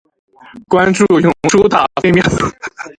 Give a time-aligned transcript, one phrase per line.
[0.67, 2.23] 关注永雏塔菲喵